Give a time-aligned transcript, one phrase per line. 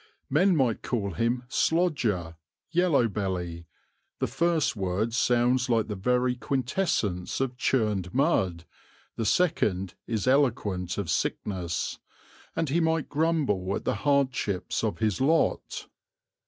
[0.31, 2.35] Men might call him "slodger,"
[2.71, 3.67] "yellow belly"
[4.17, 8.65] the first word sounds like the very quintessence of churned mud,
[9.15, 11.99] the second is eloquent of sickness
[12.55, 15.87] and he might grumble at the hardships of his lot.